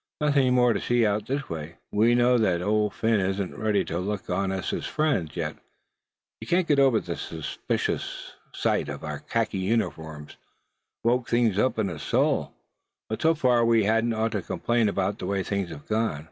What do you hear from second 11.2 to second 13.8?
up in his soul. But so far